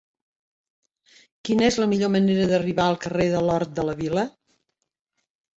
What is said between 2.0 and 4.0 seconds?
manera d'arribar al carrer de l'Hort de la